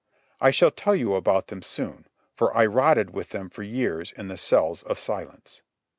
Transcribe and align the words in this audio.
I 0.39 0.49
shall 0.49 0.71
tell 0.71 0.95
you 0.95 1.13
about 1.13 1.49
them 1.49 1.61
soon, 1.61 2.07
for 2.33 2.57
I 2.57 2.65
rotted 2.65 3.11
with 3.11 3.29
them 3.29 3.49
for 3.49 3.61
years 3.61 4.11
in 4.11 4.29
the 4.29 4.35
cells 4.35 4.81
of 4.81 4.97
silence. 4.97 5.61